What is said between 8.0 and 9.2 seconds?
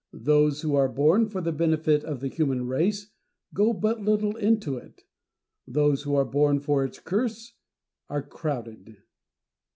are crowded.